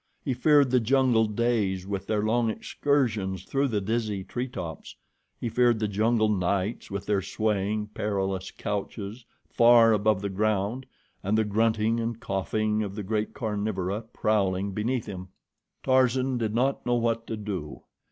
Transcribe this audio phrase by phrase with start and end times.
[0.25, 4.95] He feared the jungle days with their long excursions through the dizzy tree tops.
[5.39, 10.87] He feared the jungle nights with their swaying, perilous couches far above the ground,
[11.21, 15.27] and the grunting and coughing of the great carnivora prowling beneath him.
[15.83, 17.83] Tarzan did not know what to do.